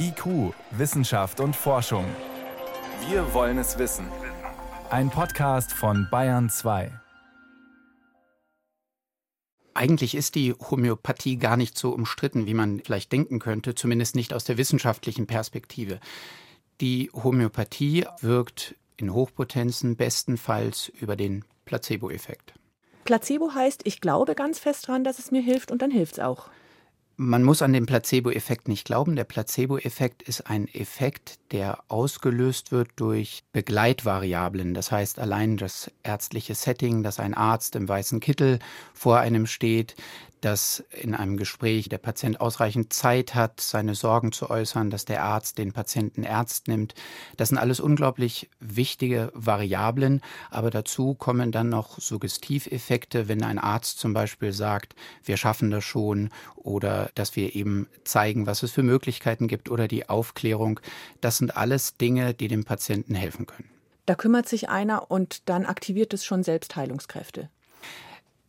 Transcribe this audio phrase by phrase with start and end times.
[0.00, 2.04] IQ, Wissenschaft und Forschung.
[3.08, 4.06] Wir wollen es wissen.
[4.88, 6.90] Ein Podcast von Bayern 2.
[9.74, 14.32] Eigentlich ist die Homöopathie gar nicht so umstritten, wie man vielleicht denken könnte, zumindest nicht
[14.32, 16.00] aus der wissenschaftlichen Perspektive.
[16.80, 22.54] Die Homöopathie wirkt in Hochpotenzen bestenfalls über den Placebo-Effekt.
[23.04, 26.20] Placebo heißt, ich glaube ganz fest dran, dass es mir hilft und dann hilft es
[26.20, 26.48] auch.
[27.20, 29.16] Man muss an den Placebo-Effekt nicht glauben.
[29.16, 34.72] Der Placebo-Effekt ist ein Effekt, der ausgelöst wird durch Begleitvariablen.
[34.72, 38.60] Das heißt, allein das ärztliche Setting, dass ein Arzt im weißen Kittel
[38.94, 39.96] vor einem steht,
[40.40, 45.24] dass in einem Gespräch der Patient ausreichend Zeit hat, seine Sorgen zu äußern, dass der
[45.24, 46.94] Arzt den Patienten ernst nimmt.
[47.36, 53.98] Das sind alles unglaublich wichtige Variablen, aber dazu kommen dann noch Suggestiveffekte, wenn ein Arzt
[53.98, 58.82] zum Beispiel sagt, wir schaffen das schon oder dass wir eben zeigen, was es für
[58.82, 60.80] Möglichkeiten gibt oder die Aufklärung.
[61.20, 63.70] Das sind alles Dinge, die dem Patienten helfen können.
[64.06, 67.50] Da kümmert sich einer und dann aktiviert es schon Selbstheilungskräfte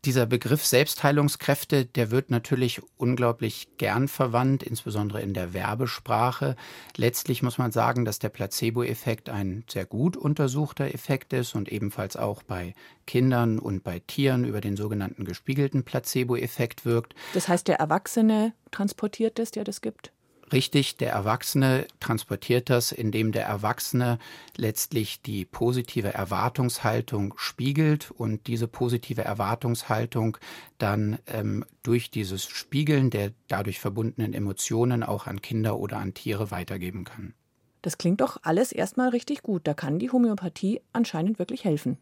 [0.05, 6.55] dieser Begriff Selbstheilungskräfte, der wird natürlich unglaublich gern verwandt, insbesondere in der Werbesprache.
[6.95, 12.15] Letztlich muss man sagen, dass der Placebo-Effekt ein sehr gut untersuchter Effekt ist und ebenfalls
[12.15, 12.73] auch bei
[13.07, 17.15] Kindern und bei Tieren über den sogenannten gespiegelten Placebo-Effekt wirkt.
[17.33, 20.11] Das heißt, der Erwachsene transportiert es, der das gibt?
[20.51, 24.17] Richtig, der Erwachsene transportiert das, indem der Erwachsene
[24.57, 30.37] letztlich die positive Erwartungshaltung spiegelt und diese positive Erwartungshaltung
[30.79, 36.49] dann ähm, durch dieses Spiegeln der dadurch verbundenen Emotionen auch an Kinder oder an Tiere
[36.49, 37.33] weitergeben kann.
[37.81, 39.67] Das klingt doch alles erstmal richtig gut.
[39.67, 41.97] Da kann die Homöopathie anscheinend wirklich helfen.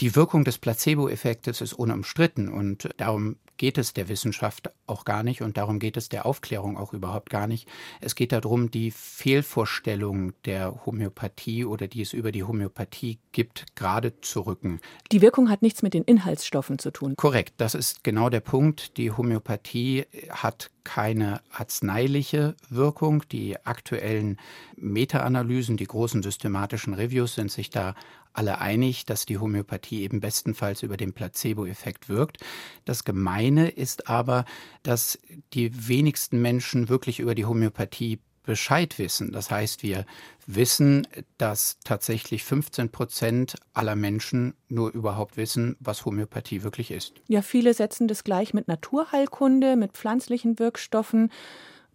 [0.00, 5.42] Die Wirkung des Placebo-Effektes ist unumstritten und darum geht es der Wissenschaft auch gar nicht
[5.42, 7.68] und darum geht es der Aufklärung auch überhaupt gar nicht.
[8.00, 14.20] Es geht darum, die Fehlvorstellung der Homöopathie oder die es über die Homöopathie gibt, gerade
[14.20, 14.80] zu rücken.
[15.12, 17.14] Die Wirkung hat nichts mit den Inhaltsstoffen zu tun.
[17.16, 18.96] Korrekt, das ist genau der Punkt.
[18.96, 23.22] Die Homöopathie hat keine arzneiliche Wirkung.
[23.32, 24.38] Die aktuellen
[24.76, 27.94] Meta-Analysen, die großen systematischen Reviews sind sich da
[28.34, 32.38] alle einig, dass die Homöopathie eben bestenfalls über den Placebo-Effekt wirkt.
[32.84, 34.44] Das Gemeine ist aber,
[34.82, 35.18] dass
[35.52, 39.32] die wenigsten Menschen wirklich über die Homöopathie Bescheid wissen.
[39.32, 40.04] Das heißt, wir
[40.46, 41.06] wissen,
[41.38, 47.14] dass tatsächlich 15 Prozent aller Menschen nur überhaupt wissen, was Homöopathie wirklich ist.
[47.26, 51.32] Ja, viele setzen das gleich mit Naturheilkunde, mit pflanzlichen Wirkstoffen.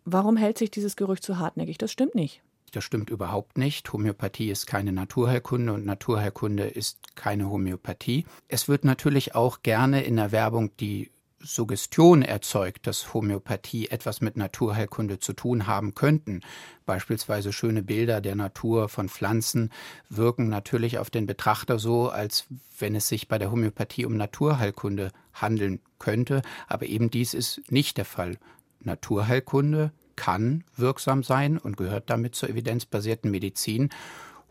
[0.06, 1.78] Warum hält sich dieses Gerücht so hartnäckig?
[1.78, 2.42] Das stimmt nicht.
[2.72, 3.92] Das stimmt überhaupt nicht.
[3.92, 8.26] Homöopathie ist keine Naturheilkunde und Naturheilkunde ist keine Homöopathie.
[8.48, 11.12] Es wird natürlich auch gerne in der Werbung die
[11.42, 16.42] Suggestion erzeugt, dass Homöopathie etwas mit Naturheilkunde zu tun haben könnten.
[16.86, 19.72] Beispielsweise schöne Bilder der Natur von Pflanzen
[20.10, 22.46] wirken natürlich auf den Betrachter so, als
[22.78, 26.42] wenn es sich bei der Homöopathie um Naturheilkunde handeln könnte.
[26.68, 28.38] Aber eben dies ist nicht der Fall.
[28.82, 33.90] Naturheilkunde kann wirksam sein und gehört damit zur evidenzbasierten Medizin.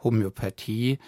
[0.02, 0.98] Homöopathie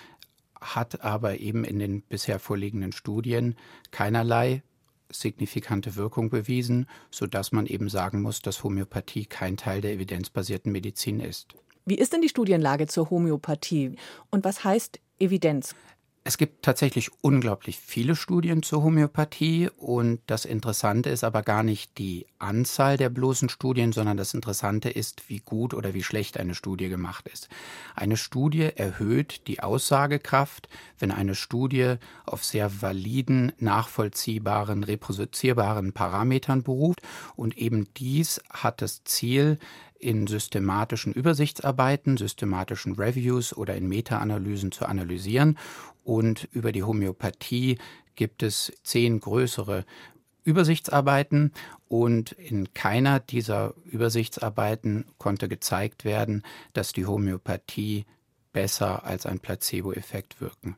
[0.61, 3.57] hat aber eben in den bisher vorliegenden Studien
[3.91, 4.63] keinerlei
[5.11, 11.21] signifikante Wirkung bewiesen, sodass man eben sagen muss, dass Homöopathie kein Teil der evidenzbasierten Medizin
[11.21, 11.55] ist.
[11.87, 13.97] Wie ist denn die Studienlage zur Homöopathie
[14.31, 15.75] und was heißt Evidenz?
[16.23, 21.97] Es gibt tatsächlich unglaublich viele Studien zur Homöopathie und das Interessante ist aber gar nicht
[21.97, 26.55] die Anzahl der bloßen Studien, sondern das Interessante ist, wie gut oder wie schlecht eine
[26.55, 27.49] Studie gemacht ist.
[27.95, 31.95] Eine Studie erhöht die Aussagekraft, wenn eine Studie
[32.27, 37.01] auf sehr validen, nachvollziehbaren, reproduzierbaren Parametern beruht
[37.35, 39.59] und eben dies hat das Ziel,
[40.01, 45.59] in systematischen Übersichtsarbeiten, systematischen Reviews oder in Meta-Analysen zu analysieren.
[46.03, 47.79] Und über die Homöopathie
[48.17, 49.85] gibt es zehn größere
[50.43, 51.53] Übersichtsarbeiten
[51.89, 56.43] und in keiner dieser Übersichtsarbeiten konnte gezeigt werden,
[56.73, 58.07] dass die Homöopathie
[58.53, 60.77] besser als ein Placebo-Effekt wirken.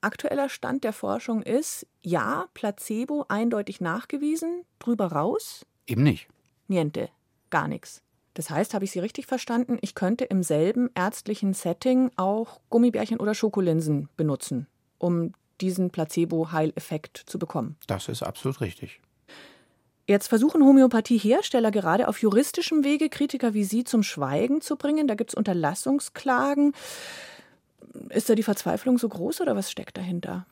[0.00, 5.64] Aktueller Stand der Forschung ist, ja, Placebo eindeutig nachgewiesen, drüber raus?
[5.86, 6.28] Eben nicht.
[6.68, 7.08] Niente,
[7.50, 8.03] gar nichts.
[8.34, 13.20] Das heißt, habe ich Sie richtig verstanden, ich könnte im selben ärztlichen Setting auch Gummibärchen
[13.20, 14.66] oder Schokolinsen benutzen,
[14.98, 17.76] um diesen Placebo-Heileffekt zu bekommen.
[17.86, 19.00] Das ist absolut richtig.
[20.06, 25.06] Jetzt versuchen Homöopathiehersteller gerade auf juristischem Wege Kritiker wie Sie zum Schweigen zu bringen.
[25.06, 26.74] Da gibt es Unterlassungsklagen.
[28.10, 30.46] Ist da die Verzweiflung so groß oder was steckt dahinter?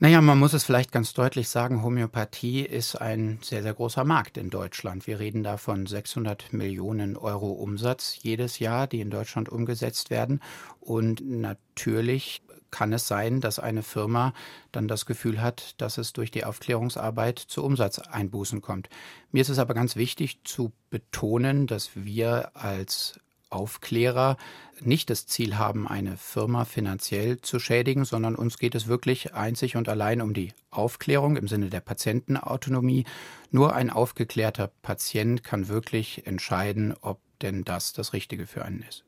[0.00, 4.36] Naja, man muss es vielleicht ganz deutlich sagen, Homöopathie ist ein sehr, sehr großer Markt
[4.36, 5.06] in Deutschland.
[5.06, 10.40] Wir reden da von 600 Millionen Euro Umsatz jedes Jahr, die in Deutschland umgesetzt werden.
[10.80, 12.42] Und natürlich
[12.72, 14.34] kann es sein, dass eine Firma
[14.72, 18.88] dann das Gefühl hat, dass es durch die Aufklärungsarbeit zu Umsatzeinbußen kommt.
[19.30, 23.20] Mir ist es aber ganz wichtig zu betonen, dass wir als
[23.54, 24.36] Aufklärer
[24.80, 29.76] nicht das Ziel haben, eine Firma finanziell zu schädigen, sondern uns geht es wirklich einzig
[29.76, 33.04] und allein um die Aufklärung im Sinne der Patientenautonomie.
[33.50, 39.04] Nur ein aufgeklärter Patient kann wirklich entscheiden, ob denn das das Richtige für einen ist.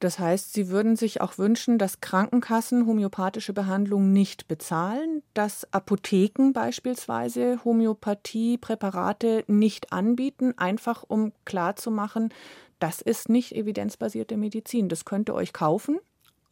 [0.00, 6.52] Das heißt, Sie würden sich auch wünschen, dass Krankenkassen homöopathische Behandlung nicht bezahlen, dass Apotheken
[6.52, 12.34] beispielsweise Homöopathiepräparate nicht anbieten, einfach um klarzumachen,
[12.84, 14.90] das ist nicht evidenzbasierte Medizin.
[14.90, 16.00] Das könnt ihr euch kaufen,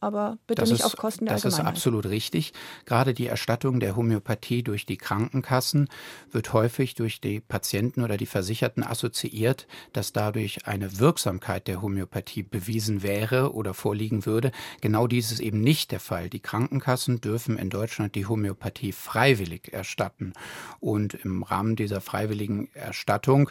[0.03, 2.51] aber bitte das nicht ist, auf Kosten der Das ist absolut richtig.
[2.85, 5.87] Gerade die Erstattung der Homöopathie durch die Krankenkassen
[6.29, 12.43] wird häufig durch die Patienten oder die Versicherten assoziiert, dass dadurch eine Wirksamkeit der Homöopathie
[12.43, 14.51] bewiesen wäre oder vorliegen würde.
[14.81, 16.29] Genau dies ist eben nicht der Fall.
[16.29, 20.33] Die Krankenkassen dürfen in Deutschland die Homöopathie freiwillig erstatten.
[20.81, 23.49] Und im Rahmen dieser freiwilligen Erstattung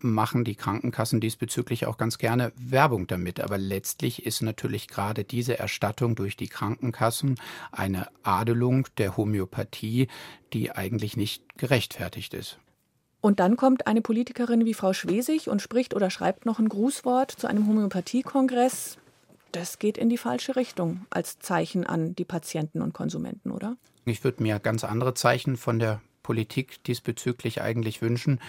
[0.00, 3.38] machen die Krankenkassen diesbezüglich auch ganz gerne Werbung damit.
[3.38, 7.38] Aber letztlich ist natürlich gerade diese Erstattung Erstattung durch die Krankenkassen
[7.70, 10.08] eine Adelung der Homöopathie,
[10.54, 12.58] die eigentlich nicht gerechtfertigt ist.
[13.20, 17.30] Und dann kommt eine Politikerin wie Frau Schwesig und spricht oder schreibt noch ein Grußwort
[17.30, 18.96] zu einem Homöopathiekongress.
[19.52, 23.76] Das geht in die falsche Richtung als Zeichen an die Patienten und Konsumenten, oder?
[24.06, 28.40] Ich würde mir ganz andere Zeichen von der Politik diesbezüglich eigentlich wünschen.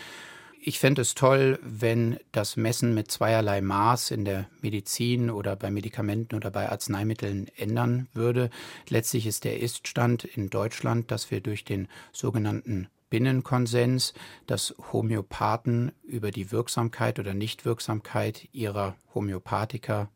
[0.66, 5.70] Ich fände es toll, wenn das Messen mit zweierlei Maß in der Medizin oder bei
[5.70, 8.50] Medikamenten oder bei Arzneimitteln ändern würde.
[8.88, 14.14] Letztlich ist der Iststand in Deutschland, dass wir durch den sogenannten Binnenkonsens,
[14.48, 20.08] dass Homöopathen über die Wirksamkeit oder Nichtwirksamkeit ihrer Homöopathika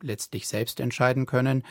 [0.00, 1.64] letztlich selbst entscheiden können.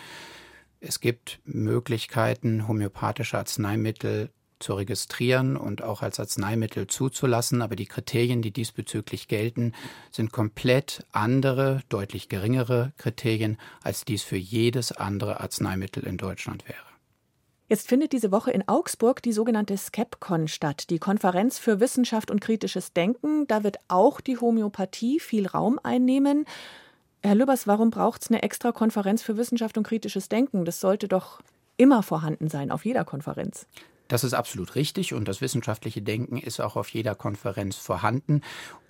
[0.79, 4.29] Es gibt Möglichkeiten, homöopathische Arzneimittel
[4.61, 9.73] zu registrieren und auch als Arzneimittel zuzulassen, aber die Kriterien, die diesbezüglich gelten,
[10.11, 16.91] sind komplett andere, deutlich geringere Kriterien, als dies für jedes andere Arzneimittel in Deutschland wäre.
[17.71, 22.41] Jetzt findet diese Woche in Augsburg die sogenannte SCEPCON statt, die Konferenz für Wissenschaft und
[22.41, 23.47] kritisches Denken.
[23.47, 26.43] Da wird auch die Homöopathie viel Raum einnehmen.
[27.23, 30.65] Herr Lübbers, warum braucht es eine extra Konferenz für Wissenschaft und kritisches Denken?
[30.65, 31.39] Das sollte doch
[31.77, 33.67] immer vorhanden sein, auf jeder Konferenz.
[34.11, 38.41] Das ist absolut richtig und das wissenschaftliche Denken ist auch auf jeder Konferenz vorhanden.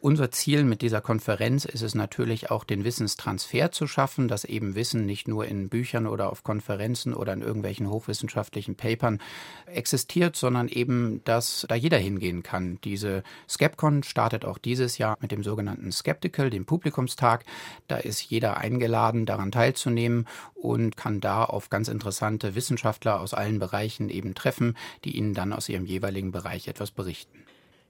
[0.02, 4.74] Unser Ziel mit dieser Konferenz ist es natürlich auch, den Wissenstransfer zu schaffen, dass eben
[4.74, 9.20] Wissen nicht nur in Büchern oder auf Konferenzen oder in irgendwelchen hochwissenschaftlichen Papern
[9.68, 12.80] existiert, sondern eben, dass da jeder hingehen kann.
[12.84, 17.46] Diese Skepcon startet auch dieses Jahr mit dem sogenannten Skeptical, dem Publikumstag.
[17.88, 23.60] Da ist jeder eingeladen, daran teilzunehmen und kann da auf ganz interessante Wissenschaftler aus allen
[23.60, 24.76] Bereichen eben treffen,
[25.12, 27.40] die ihnen dann aus ihrem jeweiligen Bereich etwas berichten.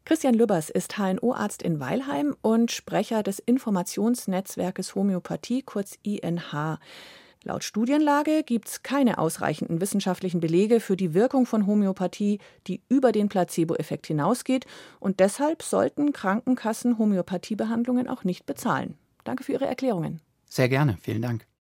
[0.06, 6.80] Christian Lübbers ist HNO-Arzt in Weilheim und Sprecher des Informationsnetzwerkes Homöopathie, kurz INH.
[7.44, 13.12] Laut Studienlage gibt es keine ausreichenden wissenschaftlichen Belege für die Wirkung von Homöopathie, die über
[13.12, 14.66] den Placebo-Effekt hinausgeht.
[15.00, 18.96] Und deshalb sollten Krankenkassen Homöopathiebehandlungen auch nicht bezahlen.
[19.24, 20.22] Danke für Ihre Erklärungen.
[20.50, 20.98] Sehr gerne.
[21.02, 21.51] Vielen Dank.